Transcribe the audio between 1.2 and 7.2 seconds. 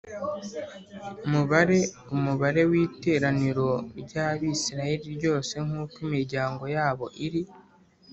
Mubare umubare w’iteraniro ry’Abisirayeli ryose nk’uko imiryango yabo